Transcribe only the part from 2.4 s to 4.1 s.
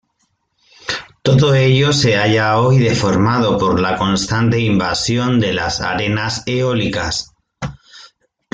hoy deformado por la